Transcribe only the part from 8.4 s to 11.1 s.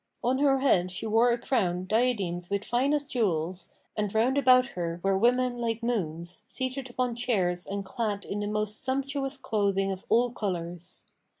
most sumptuous clothing of all colours.